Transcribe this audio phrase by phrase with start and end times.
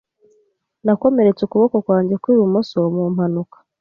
[0.85, 3.57] Nakomeretse ukuboko kwanjye kwi bumoso mu mpanuka.